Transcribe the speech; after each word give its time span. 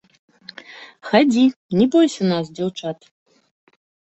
Хадзі, 1.09 1.43
не 1.81 1.85
бойся 1.97 2.21
нас, 2.33 2.45
дзяўчат! 2.61 2.97